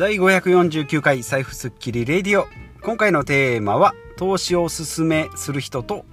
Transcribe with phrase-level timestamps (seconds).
[0.00, 2.46] 第549回財布スッキリレディオ。
[2.80, 6.06] 今回のテーマは投資をおすすめする人と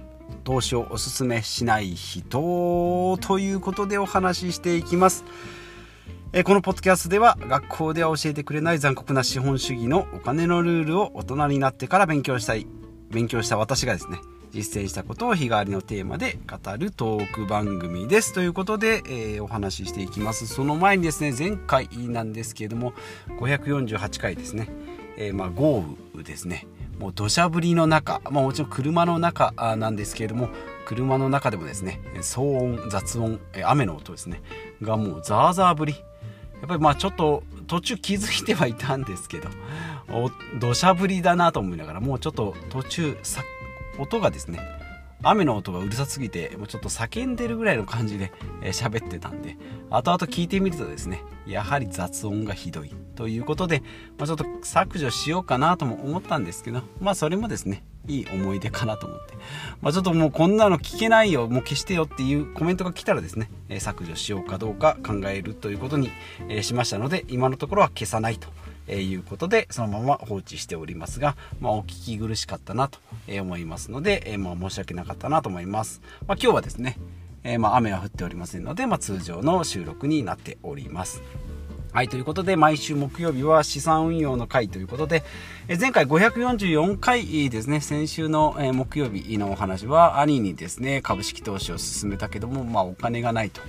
[0.44, 5.24] 投資をおすすめしない人ということでお話ししていきます。
[6.34, 12.66] えこのポッドキャストでは学校では教えてくれない残酷な資本主義のお金のルールを大人になってから勉強したい。
[13.10, 14.18] 勉強した私がですね
[14.52, 20.46] 実践したことを日替わりのテーマで語るトーク番組ですということで、えー、お話ししていきます。
[20.46, 22.92] その前にですね前回なんですけれども
[23.40, 24.68] 548回ですね、
[25.16, 26.66] えー、まあ豪雨ですね。
[26.98, 30.48] もう土砂降りの中、まあ、もちろん車の中なんですけれども
[30.84, 34.42] 車の中でもですね騒音雑音雨の音ですね
[34.82, 35.94] がもうザーザー降り。
[36.60, 39.48] やっぱりまあちょっと途中気づいてはいたんですけど
[40.58, 43.16] 土砂降りだなと思いながらもうちょっと途中
[43.98, 44.60] 音がですね
[45.22, 49.56] 雨の音がうるさすぎてもうちょっと叫んでるぐらいの感じで喋、えー、ってたんで
[49.90, 53.82] 後々聞いてみるとですねやはり雑音がひどいということで、
[54.16, 59.34] まあ、ちょっと削除しようかなとも思ったんですけどまあそれもですねいい思い出かなと思って、
[59.82, 66.10] まあ、ちょっともうこんなの聞けないよもう消してよっていうコメントが来たらですね、え削除しようかどうか考えるということに、
[66.48, 68.48] えしましたので今のところは消さないと。
[68.88, 76.98] えいうことでそのまま放置しておりますが、まあ、お聞き苦しかったなと思いますので、えまあ、申し訳なかったなと思います、まあ、今日はですね、
[77.44, 81.22] えま雨は降っておりませんので、ま通常の収録になっております
[81.90, 85.24] はい、ということで、毎週木曜日は資産運用の回ということで、
[85.68, 93.62] え前回544回ですね、先週の、え木曜日のお話は、兄にですね、株式投資を進めたけども、まあ、お金がないと。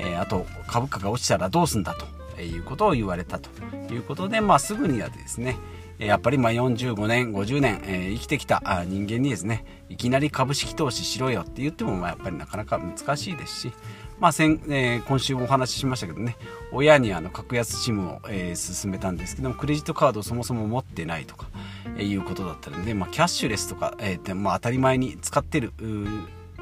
[0.00, 2.04] えあと、株価が落ちたらどうすんだと。
[2.44, 3.50] いうことを言われたと
[3.92, 5.56] いうことで、まあ、すぐにはですね
[5.98, 13.72] やっぱりま45年50年、え、生きてきた人間にですねいきなり株式投資しろよって言ってもまあやっぱりなかなか難しいですし、
[14.18, 16.36] まあ先えー、今週もお話ししましたけどね
[16.72, 21.46] 親にあの格安 SIM を、えー、勧めたんですけどもクレジットカードをそもそも持ってないとか、
[21.96, 25.72] えー、いうことだったので、まあ、キャッシュレスとか、えーまあ、当たり前に使ってる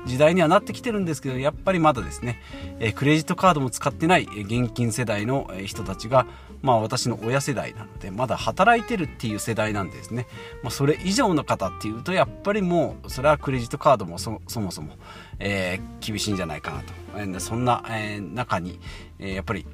[0.06, 2.40] 時代にはなってきてるんですけどやっぱりまだですね、
[2.78, 6.26] えクレジットカードも使ってない現金世代の人たちが
[6.62, 10.26] まあ私の親世代なのでまだ働いてるっていう世代なんですね、
[10.62, 14.96] まあ、それ以上の方っていうとやっぱりもうそれはクレジットカードもそもそも、
[15.38, 18.78] えー、厳しいんじゃないかなと、えー、そんな、えー、中に、
[19.18, 19.66] え、やっぱり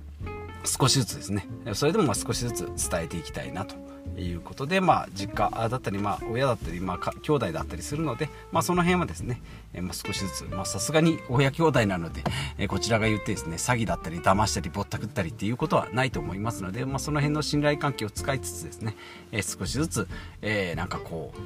[0.65, 1.47] 少しずつですね。
[1.75, 3.77] それでもま少しずつ伝えていきたいなと。
[4.21, 9.43] いうことで、まあ、実家だったり、まあ、親だったり、まあ、兄弟だったりするので、まあ、その辺はですね、
[9.75, 12.23] えまあ、少しずつさすがに親兄弟なので、
[12.59, 18.97] えこちらが言ってですね詐欺だったり騙したりぼったくったりっていうことはないと思いますので、まあ、その辺の信頼関係を使いつつですね、
[19.33, 20.09] え少しずつ、
[20.43, 21.39] えー、なんかこう、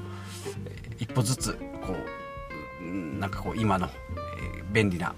[0.66, 1.94] え一歩ずつこ
[2.82, 3.90] うなんかこう今の、え
[4.72, 5.14] 便利な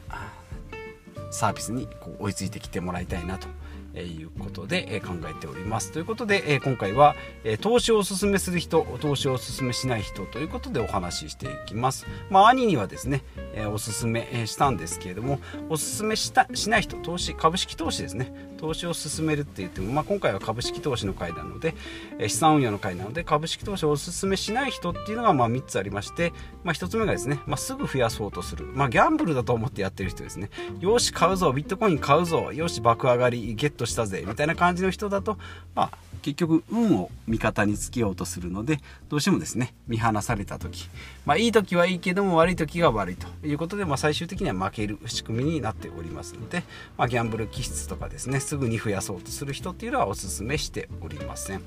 [1.30, 3.48] サービスにこう追いついてきてもらいたいなと
[3.94, 5.92] えいうことで、え考えております。
[5.92, 7.14] ということで、え今回は、
[7.44, 12.06] え投資をお勧めする人、投資をお勧めしない人ということでお話ししていきます。
[12.30, 13.22] まあ、兄にはですね、
[13.54, 18.32] えおすすめしたんですけれども、おすすめしたしない人、投資、株式投資ですね。
[18.58, 21.74] 投資を進めるって言っても、まあ、今回は株式投資の回なので、
[22.18, 26.32] え資産運用の回なので、株式投資をお勧めしない人っていうのがまあ3つありまして、
[26.62, 28.66] まあ、1つ目がですね、まあ、すぐ増やそうとする。
[28.66, 30.50] まあ、ギャンブルだと思ってやってる人ですね。
[30.80, 35.38] よし、買うぞ、ビットコイン買うぞ、よし、爆上がり、ゲットしたぜ、みたいな感じの人だと、
[35.74, 35.90] まあ、
[36.22, 40.88] 結局運を味方につけようとするのでどうしてもですね見放された時、
[41.26, 46.62] まあ、いい時はいいけども悪い時が悪いということで、まあ、最終的には負ける仕組みになっておりますので、
[46.96, 51.62] まあ、ギャンブル気質とかですねすぐに増やそうとする人っていうのはお勧めしておりません。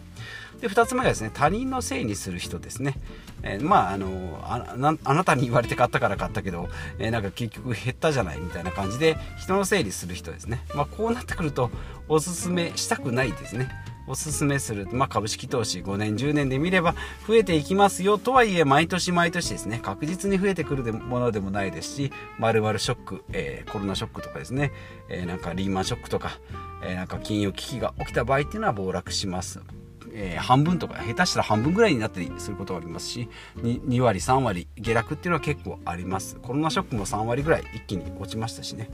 [0.62, 2.96] で2つ目がですね他人のせいにする人ですね、
[3.44, 4.40] えー、まああの
[5.04, 11.70] あなたに言われて買ったから買ったけど、えー、なんか結局減ったじゃないみたいな感じで人のせいにする人ですね、まあ、こうなってくると
[12.08, 13.70] おすすめしたくないですね。
[14.08, 16.96] おすすめする、まあ、株式投資5年10年で見れば
[17.28, 24.72] 増えていきますよとはいえ毎年毎年ですね確実に増えてくるものでもないですしまるまるショック、えー、コロナショックとかですね、
[25.10, 26.40] えー、なんかリーマンショックとか、
[26.84, 29.62] えー、なんか金融危機が起きた場合っていうのは暴落します。
[30.18, 33.28] えー、半分とか下手したら半分ぐらいになったりすることがありますし
[33.58, 36.38] 2, 2割3割下落っていうのは結構あります。
[36.42, 38.90] コロナショックも3割ぐらい一気に落ちましたしね。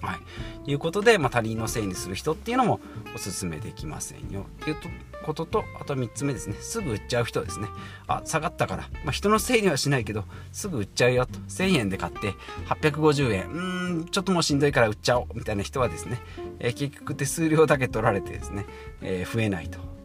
[0.00, 0.18] は
[0.66, 2.80] い、いうことで、まあ、他人のせいにする人っていうのも
[3.14, 4.46] おすすめできませんよ。
[4.62, 4.76] っていう
[5.24, 6.56] こととあと3つ目ですね。
[6.60, 7.68] すぐ売っちゃう人ですね。
[8.06, 11.38] あ下がったから、まあ、人のせいにはしないけどすぐ売っちゃうよと。
[11.48, 12.34] 1000円で買って
[12.68, 13.50] 850円。
[13.50, 15.26] うーんちょっともうしんどいから売っちゃおう。
[15.34, 16.20] みたいな人はですね、
[16.58, 18.66] えー、結局手数料だけ取られてですね、
[19.02, 19.95] えー、増えないと。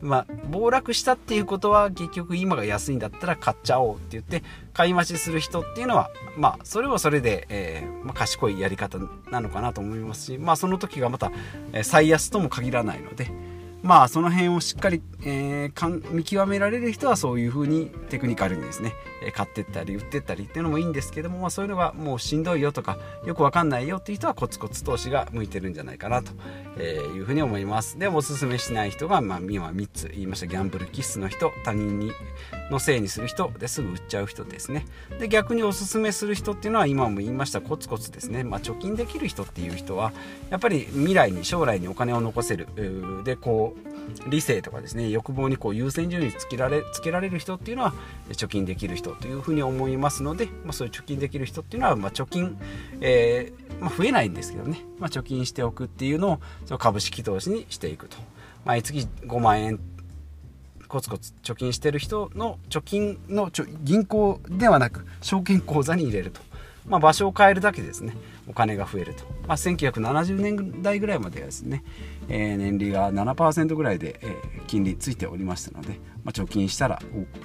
[0.00, 4.42] まあ、暴落したっていうことは結局今が安いんだったら買っちゃおうって言って
[4.72, 8.98] 買い増しする人っていうのはまあそれはそれで、えー、まあ、賢いやり方
[9.30, 11.32] なのかなと思いますしまあその時がまた、
[11.72, 13.28] え最安とも限らないので
[13.82, 18.92] まあその辺をしっかり、えー、見極められる人はそういうふうにテクニカルにですね、
[19.32, 26.32] 買ってったり売ってったりっていうのもいいんですけども、まあ、そういうのがもうしんどいよとかよくわかんないよっていう人はコツコツ投資が向いてるんじゃないかなと
[26.82, 27.98] いうふうに思います。
[27.98, 30.46] でおすすめしない人が、まあ、今3つ言いました。
[30.46, 32.12] ギャンブル気質の人他人に
[32.70, 34.86] のせいにする人ですぐ売っちゃう人ですね。
[35.18, 37.60] で逆におすすめする人っていうのは今も言いました。
[37.60, 40.12] コツコツですね、まあ、貯金できる人っていう人は
[40.50, 42.68] やっぱり未来に将来にお金を残せる。
[43.24, 45.10] でこう理性とかですね。
[45.10, 47.92] 欲望にこう優先順位つけられつけられる人っていうのは
[48.30, 49.14] 貯金できる人。
[49.20, 52.58] というふうに思いますので、まあ、そういう貯金できる人っていうのは、まあ、貯金、
[53.00, 58.16] えー、まあ、増えないんですけどね、まあ、貯金しておくっていうのをその株式投資にしていくと。
[58.64, 59.80] 毎月5万円
[60.88, 66.40] コツコツ貯金してる人の貯金のちょ銀行ではなく証券口座に入れると、
[66.88, 68.14] まあ、場所を変えるだけですね
[68.48, 71.84] お金が増えると、まあ、1970年代ぐらいまではですね、
[72.28, 77.00] えー、年利が7%ぐらいで、えー、金利ついておりましたので、まあ、貯金したら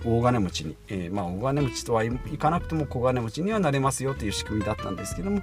[0.05, 5.41] 大金持ちに、えー、まあ、大金持ちとはいかなくても小金持ちにはなれますよという仕組みだったんですけども、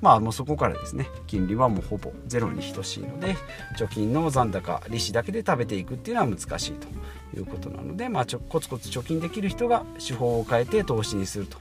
[0.00, 3.36] まあ、もうそこからですね金利はもうほぼゼロに等しいので
[3.78, 6.88] 貯金の残高利子だけで食べていくっていうのは難しいと
[7.36, 11.58] いうことなので、まあ、ちょコツコツ貯金できる人が手法を変えて投資にすると。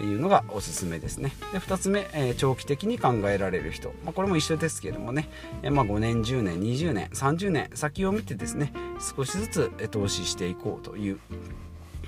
[0.00, 1.32] いうのがおすすめですね。
[1.52, 5.28] で2つ目、えー、長期的に考えられる人、まあ、これも一緒ですけどもね、
[5.62, 8.72] えー、まあ、5年10年20年30年先を見てですね
[9.16, 11.18] 少しずつ投資していこうという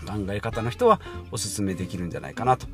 [0.04, 1.00] 考え方の人は
[1.30, 2.66] おすすめできるんじゃないかなと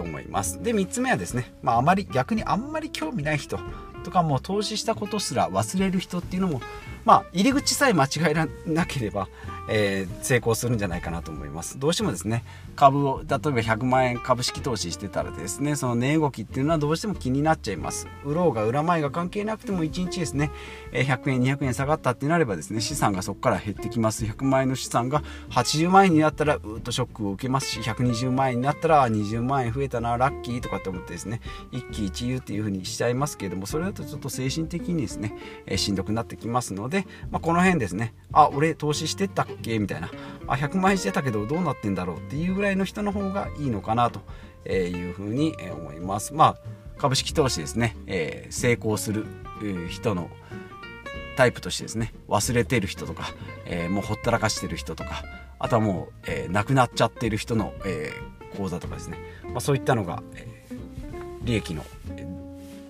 [0.00, 0.62] 思います。
[0.62, 3.58] で3つ目はですね、まあ、あまり逆にあんまり興味ない人
[4.04, 6.60] とかも投資したことすら忘れる人っていうのも
[7.04, 8.34] まあ入り口さえ間違え
[8.70, 9.28] なければ
[9.68, 11.78] えー、成功するんじゃないかなと思います。
[11.78, 12.42] どうしてもですね
[12.74, 18.08] 株を例えば100万円株式投資してたらですねその値動きっていうのはどうしても気になっちゃいます。
[18.24, 20.50] 売ろうが売らないが関係なくても1日ですね
[20.92, 24.24] 100円200円下がったってなればですね資産がそこから減ってきます。
[24.24, 31.42] 100万円の資産が80万円になったらうっとショックを受けますし120万円になったら20万円増えたなラッキーとかって思ってですね
[31.72, 35.34] 一喜一憂っていう風にしちゃいますけれどもそれだとちょっと精神的にですね、
[35.76, 38.14] しんどくなってきますので、でまあ、この辺ですね。
[38.32, 39.78] あ俺投資してったっけ？
[39.78, 40.10] みたいな。
[40.46, 44.20] あ100万円してたけどどうなってんだろうっていうぐらいの人の方がいいのかなと
[44.70, 46.34] いうふうに思います。
[46.34, 46.56] まあ
[46.98, 49.26] 株式投資ですね、えー、成功する
[49.88, 50.30] 人の
[51.36, 52.12] タイプとしてですね。
[52.28, 53.32] 忘れてる人とか、
[53.66, 55.22] えー、もうほったらかしてる人とか
[55.60, 60.46] あとはもう、えー、亡くなっちゃってる人の、えー、口座とかですね、まあ、そういったのが、え、
[61.42, 61.84] 利益の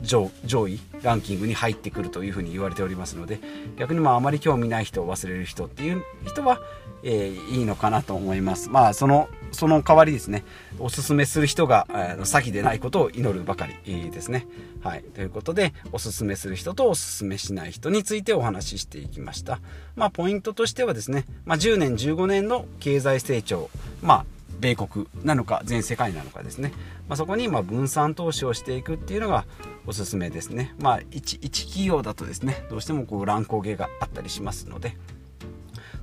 [0.02, 0.30] 上
[0.68, 3.40] 位ランキングに入ってくるというふうに言われておりますので
[3.76, 6.60] 逆にまああまり興味ない人を忘れる人っていう人は、
[7.02, 8.70] えー、いいのかなと思います。
[8.70, 10.44] まあそのその代わりですね
[10.78, 14.46] おすすめする人が、えー、先でないことを祈るばかりですね。
[14.82, 15.02] はい。
[15.02, 19.60] ということでおすすめする人とおすすめしない人についてお話ししていきました。
[19.96, 23.70] まあポイントとしてはですね、まあ、10年15年の経済成長
[24.02, 26.72] まあ米国なのか全世界なのかですね、
[27.08, 29.44] まあ、そこにま分散投資をしていくっていうのが
[29.86, 30.74] おすすめですね。
[30.78, 34.96] まあ一一企業だとですねどうしてもこう乱高下があったりしますので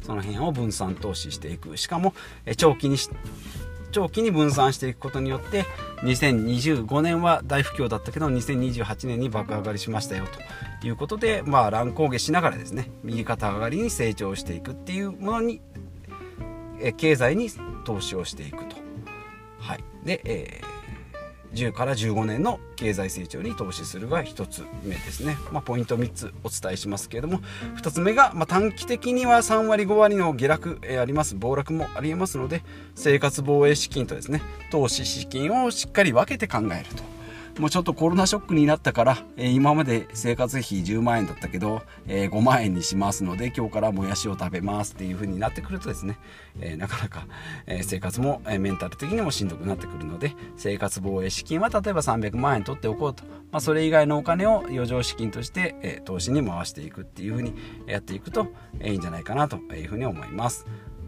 [0.01, 1.77] その辺を分散投資していく。
[1.77, 2.13] しかも
[2.57, 2.97] 長期に
[3.95, 5.63] 長期に分散していくことによって
[6.03, 10.25] 2025年は大不況だったけど2028年に爆上がりしましたよ
[10.81, 15.61] ということでまあ乱高下しながらですね右肩上がりに成長していくっていうものに
[16.81, 17.49] え経済に
[17.83, 18.75] 投資をしていくと。
[19.59, 27.39] はい、で、えー、10から15年の経済成長に投資するが1つ目ですね、まあ、ポイント3つお伝えしますけれども
[27.77, 32.61] 2つ目が、まあ、短期的には3割5割の下落、えー、あります暴落もありえますので
[32.93, 34.41] 生活防衛資金とですね
[34.71, 37.14] 投資資金をしっかり分けて考えると。
[37.57, 46.19] もうちょっとコロナショックになったから、えー、今まで生活費10万円だったけど、えー、5万円にしますので今日からもやしを食べますっていう風になってくるとですね、
[46.59, 47.27] えー、なかなか、
[47.65, 57.53] え生活も、えメンタル的にもしんどくなってくるので生活防衛資金は例えば300万円取っておこうと、まあ、それ以外のお金を余剰資金として、え投資に回していくっていう風に
[57.87, 58.47] やっていくと、
[58.81, 60.65] えいいんじゃないかなという風に思います。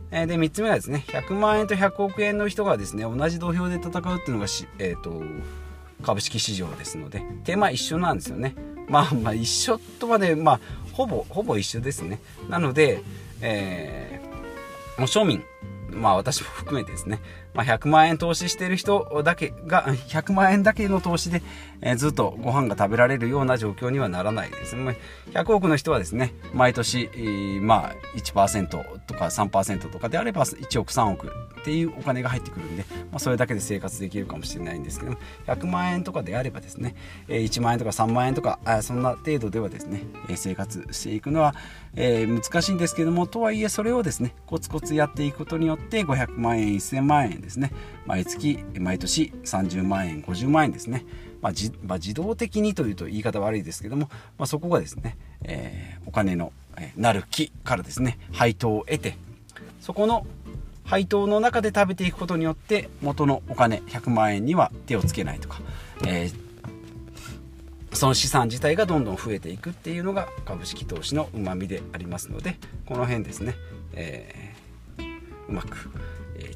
[0.09, 4.45] で3つ目はですね100万円と100億円の人がですね同じ土俵で戦うっていうのが、
[4.79, 5.21] えーと
[6.03, 8.55] 株式市場ですのでテーマ一緒なんですよね。
[8.87, 10.59] まあまあ一緒とまでまあ
[10.93, 12.19] ほぼほぼ一緒ですね。
[12.49, 13.01] なので、
[13.41, 15.43] えー、もう庶民
[15.89, 17.19] まあ私も含めてですね。
[17.57, 21.41] まあ、100万円投資してる人だけが 100万円だけの投資で、
[21.81, 24.97] えー、ずっとご飯が食べられるような状況にはならないですね。
[25.31, 27.09] 100億の人はですね毎年、
[27.61, 36.95] まあ、1%とか3%とかであれば1億3億っていうお金が入ってくるんで、まあ、それだけで生活できるかもしれないんですけども100万円とかであればですね
[37.27, 40.03] 1万円とか3万円とかそんな程度ではですね
[40.35, 41.55] 生活していくのは、
[41.95, 47.71] え、難しいんですけどもとはいえそれをですねコツコツやっていくことによって500万円1000万円ですね。
[48.05, 51.05] 毎月毎年30万円50万円ですね。
[51.41, 59.17] まあじまあ、自動的にというと言い方悪いですけども、まあ、そこがですね、えー、お金の、え、なる木からですね配当を得て
[59.81, 60.25] そこの
[60.83, 65.61] 配当の中で食べていくことによって元のお金100万円には手をつけないとか、
[66.05, 73.55] えー、その資産自体がどんどん増えていくっていうのが株式投資のうまみでありますのでこの辺ですね、
[73.93, 75.89] えー、うまく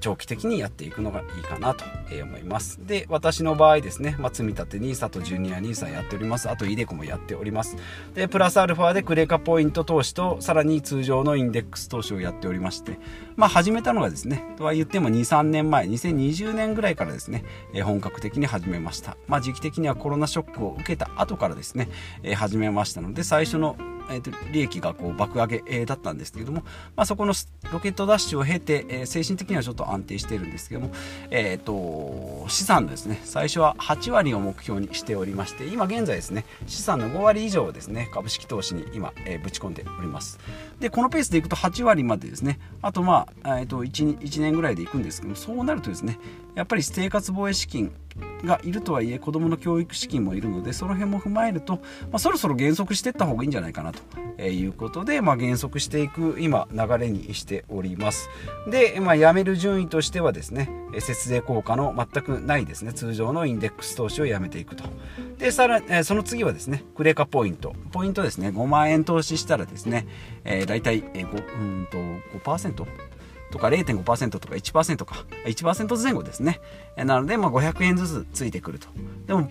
[0.01, 1.85] 長期的にやっていくのがいいかなと
[2.21, 2.85] 思います。
[2.85, 6.49] で私の場合ですね、まあ、積立 NISA とジュニア NISA やっております。
[6.49, 7.77] あと iDeCo もやっております。
[8.13, 12.99] でプラスアルファでクレカポイント投資とさらに通常のインデックス投資をやっておりまして
[13.35, 17.45] まあ始めたのがですねとは言っても23年前2020年ぐらいからですね
[17.83, 19.15] 本格的に始めました。
[19.27, 21.87] まあ時期的にはコロナショックを受けた後からですね
[22.35, 23.77] 始めましたので最初の
[24.11, 26.63] えーと、利益がこう爆上げ、だったんですけれども、
[26.95, 27.33] まあ、そこの
[27.71, 30.91] ロケットダッシュを経て、え、精神的にはちょっと安定しているんですけども、
[31.29, 40.39] えーと、資産のですね最初は8割を目標にしておりまして今現在ですね資産の5割以上をですね株式投資に今、えー、ぶち込んでおります。
[40.79, 46.19] でこのペースでいくと8割までですねあとまあ、えーと、1, 1年ぐらいでいくんですけどもそうなるとですね
[46.55, 47.91] やっぱり生活防衛資金
[48.43, 51.81] がいるとはいえ子どもの教育資金もいるのでその辺も踏まえると、ま
[52.13, 58.29] あ、そろそろ減速していった方がいいんじゃないかなということで、まあ、減速していく今流れにしております。
[58.69, 64.83] で、まあ、やめる順位としてはですね節税効果の全くないですね通常のインデックス投資をやめていくと。
[65.37, 67.73] でさらその次はですねクレカポイント。
[67.91, 70.07] ポイントですね5万円投資したらですね、
[70.43, 71.97] えー、大体 5, うんと
[72.39, 72.85] 5%
[73.51, 75.25] とか0.5%とか1%か。
[75.45, 76.59] 1%前後ですね。
[76.95, 78.87] なのでまあ500円ずつついてくると。
[79.27, 79.49] でも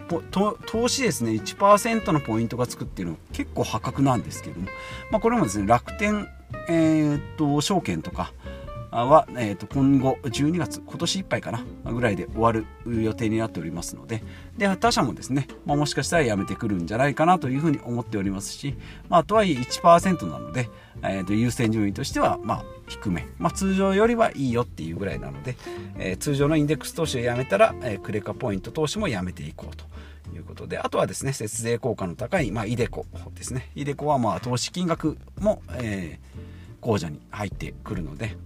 [0.66, 1.32] 投資ですね。
[1.32, 4.66] 1%のポイントがつくっていうのは結構破格なんですけども、
[5.10, 6.28] まあ、これもですね楽天、
[6.68, 8.32] えー、っと証券とか
[8.90, 14.22] は、えー、と今後12月今年いっぱいかなぐらいで終わる予定になっておりますので
[14.58, 18.76] で他社もですね、まあ、もしかしたらやめてくるんじゃないかなというふうに思っておりますし、
[19.08, 20.68] まあ、とはいえ1%なので、
[21.02, 25.56] えー、と優先順位としてはまあ低め、まあ、通常よりはいいよっていうぐらいなので、
[25.98, 29.84] えー、通常のインデックス投資をやめたら、えー、クレカポイント投資もやめていこうと。
[30.32, 33.04] いうことであとはですね節税効果の高い、まあ、イデコ
[33.34, 38.36] ですねイデコはまあ投資金額も、えー、口座に入ってくるので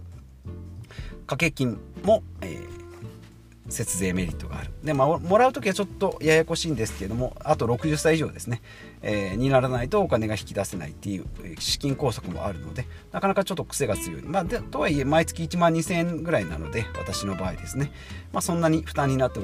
[1.26, 4.70] 掛け金も、えー、節税メリットがある。
[4.82, 8.60] で、まあ、もらう時はちょっとややこしいんですけどもあと60歳以上ですね、
[9.02, 11.26] えー、にならないとお金が引き出せないっていう
[11.58, 17.90] 資金拘束もあるのでなかなかちょっと癖が強い、まあ、でとはいえ毎月1万2000円ぐらいなので私の場合ですね、
[18.32, 19.40] まあ、そんなに負担になって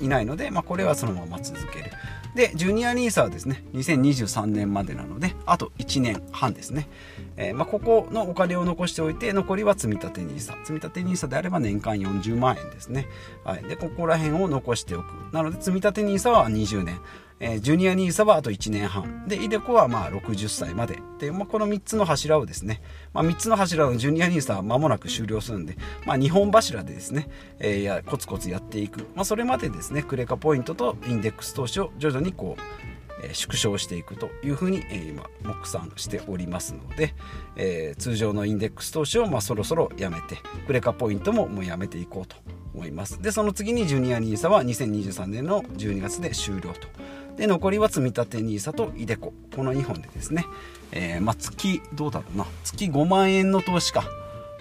[0.00, 1.90] いないので、まあ、これはそのまま続ける。
[2.34, 3.64] でジュニア NISA はですね。
[3.74, 6.88] 2023年までなのであと1年半ですね、
[7.36, 13.06] えー、まあ、ここのお金を残しておいて残りは積立 NISA 積立 NISA であれば年間40万円ですね、
[13.44, 15.06] はい、でここら辺を残しておく。
[15.32, 17.00] なので積立 NISA は20年。
[17.42, 19.26] えー、ジュニア NISA はあと1年半。
[19.26, 21.00] で iDeCo はまあ60歳まで。
[21.18, 22.80] で、まあ、この3つの柱をですね、
[23.12, 32.62] まあ、3つの柱のジュニア NISA は間もなく終了するんで、まあ、2本柱でですね、えー、やコツコツやっていく、まあ、それまでですねクレカポイントとインデックス投資を徐々にこう
[33.32, 37.14] 縮小していくというふうに、今目算しておりますので、
[37.56, 42.36] えー、通常のインデックス投資をまあそろそろやめてクレカポイントももうやめていこうと
[42.74, 43.20] 思います。
[43.22, 46.88] でその次にジュニア NISA は2023年の12月で終了と。
[47.36, 49.64] で残りは積立 NISA と iDeCo こ。
[49.64, 50.46] の2本でですね、
[50.92, 52.46] えー、まあ、月どうだろうな。
[52.64, 54.04] 月5万円の投資か。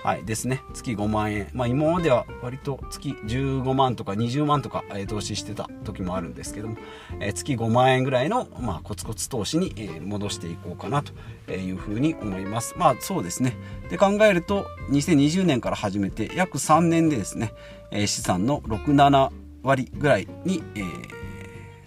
[0.04, 0.64] はいですね。
[0.74, 1.48] 月5万円。
[1.54, 6.78] まあ今までは割と月15万とか20万とか、えー、投資してた時もあるんですけども、
[7.20, 12.74] えー、月5万円ぐらいの、まあ、コツコツ投資に、えー、戻していこうかなというふうに思います。
[12.78, 13.56] まあそうですね。
[13.90, 17.54] で考えると2020年から始めて約3年でですね、
[17.92, 19.30] え資産の67
[19.62, 21.21] 割ぐらいに、えー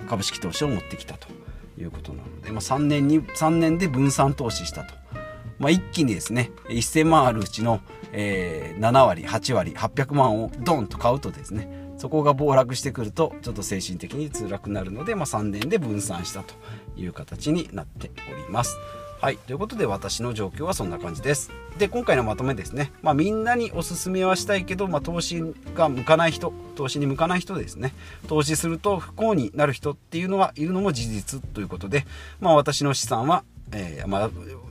[0.04, 1.28] 株式投資を持ってきたと
[1.78, 4.94] いうことなので、まあ、3年に3年で分散投資したと、
[5.58, 7.80] まあ、一気にですね1000万あるうちの、
[8.12, 16.54] えー、7割8割800万をドンと買うとですねそこが暴落してくるとちょっと精神的に辛くなるので、まあ、3年で分散したと
[16.96, 18.76] いう形になっております。
[19.20, 19.38] はい。
[19.38, 21.50] ということで私の状況はそんな感じです。
[21.78, 25.42] で今回のまとめですね、まあ、みんなにおすすめはしたいけど、まあ、投資
[25.74, 27.94] が向かない人投資に向かない人ですね。
[28.28, 32.06] 投資すると不幸になる人っていうのはいるのも事実ということで、
[32.40, 34.30] まあ、私の資産は、えー、まあ、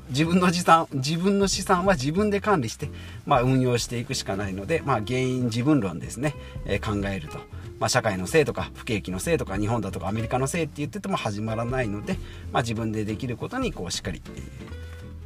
[0.09, 2.89] 自分の資産自分の資産は自分で管理して、
[3.25, 6.35] まあ、運用していくしかないので、まあ、原因自分論ですね、
[6.65, 7.39] えー、考えると。
[7.79, 12.17] まあ、社会のせいとか不景気のせいとか日本だとかアメリカのせいって言ってても始まらないので、
[12.51, 14.83] まあ、自分でできることにこうしっかり、えー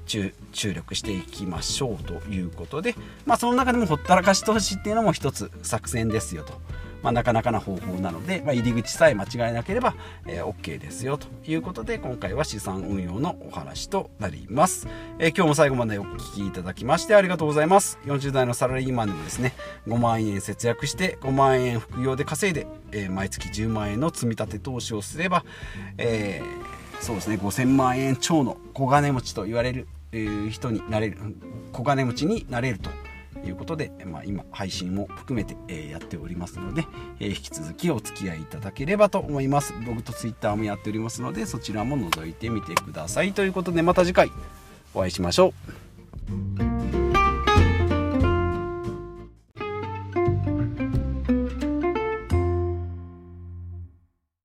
[0.08, 6.54] 注力していきましょうということで、まあ、その中でもほったらかし投資っていうのも一つ作戦ですよと。
[7.02, 14.88] まあ、なかなかな方法なので、まあ、入り口さえ間違えなければ、えー、OK ですよということで今回は資産運用のお話となります、
[15.20, 18.00] えー、今日も最後までお聴きいただきましてありがとうございます。
[18.06, 19.54] 40代のサラリーマンでもですね
[19.88, 25.44] 5万円節約して5万円副業で稼いで、えー、毎月10万円の積み立て投資をすれば、
[25.98, 26.42] え
[27.00, 29.88] そうですね5000万円超の小金持ちと言われる
[30.50, 31.18] 人になれる
[31.72, 32.90] 小金持ちになれると。
[33.46, 36.86] いうことで、まあ、今配信も含めて、えやっておりますので、
[37.20, 39.74] え引き続きお付き合いいただければと思います。
[39.74, 43.34] ブログとツイッターもやっておりますのでそちらも覗いてみてください。
[43.34, 44.32] ということでまた次回
[44.94, 45.54] お会いしましょ
[46.60, 46.67] う。